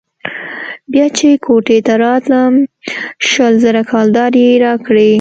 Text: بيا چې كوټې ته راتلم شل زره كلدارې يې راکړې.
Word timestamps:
بيا 0.91 1.05
چې 1.17 1.27
كوټې 1.45 1.77
ته 1.87 1.93
راتلم 2.05 2.53
شل 3.29 3.53
زره 3.63 3.81
كلدارې 3.91 4.41
يې 4.49 4.55
راکړې. 4.65 5.09